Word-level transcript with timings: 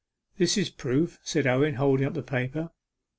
'This 0.39 0.57
is 0.57 0.69
proof,' 0.71 1.19
said 1.21 1.45
Owen, 1.45 1.75
holding 1.75 2.07
up 2.07 2.15
the 2.15 2.23
paper. 2.23 2.71